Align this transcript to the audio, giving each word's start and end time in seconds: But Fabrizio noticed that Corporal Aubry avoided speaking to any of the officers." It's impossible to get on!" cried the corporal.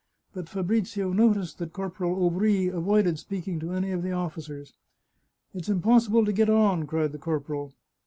But 0.33 0.49
Fabrizio 0.49 1.13
noticed 1.13 1.59
that 1.59 1.73
Corporal 1.73 2.15
Aubry 2.25 2.65
avoided 2.69 3.19
speaking 3.19 3.59
to 3.59 3.73
any 3.73 3.91
of 3.91 4.01
the 4.01 4.11
officers." 4.11 4.73
It's 5.53 5.69
impossible 5.69 6.25
to 6.25 6.33
get 6.33 6.49
on!" 6.49 6.87
cried 6.87 7.11
the 7.11 7.19
corporal. 7.19 7.73